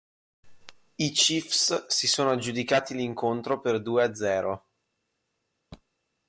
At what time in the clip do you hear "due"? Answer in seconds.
3.83-4.03